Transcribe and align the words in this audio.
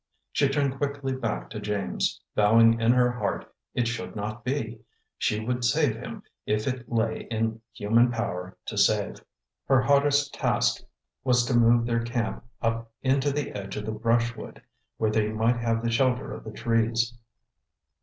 She 0.31 0.49
turned 0.49 0.77
quickly 0.79 1.13
back 1.13 1.51
to 1.51 1.59
James, 1.59 2.19
vowing 2.35 2.81
in 2.81 2.91
her 2.91 3.11
heart 3.11 3.53
it 3.75 3.87
should 3.87 4.15
not 4.15 4.43
be; 4.43 4.79
she 5.15 5.39
would 5.39 5.63
save 5.63 5.95
him 5.95 6.23
if 6.47 6.65
it 6.67 6.91
lay 6.91 7.27
in 7.29 7.61
human 7.71 8.09
power 8.09 8.57
to 8.65 8.79
save. 8.79 9.17
Her 9.67 9.79
hardest 9.79 10.33
task 10.33 10.81
was 11.23 11.45
to 11.45 11.53
move 11.55 11.85
their 11.85 12.01
camp 12.03 12.43
up 12.63 12.91
into 13.03 13.31
the 13.31 13.51
edge 13.51 13.77
of 13.77 13.85
the 13.85 13.91
brushwood, 13.91 14.63
where 14.97 15.11
they 15.11 15.27
might 15.31 15.57
have 15.57 15.83
the 15.83 15.91
shelter 15.91 16.33
of 16.33 16.45
the 16.45 16.51
trees. 16.51 17.15